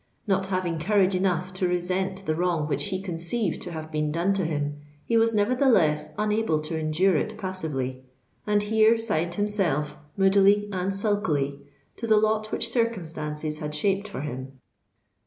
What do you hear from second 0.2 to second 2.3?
Not having courage enough to resent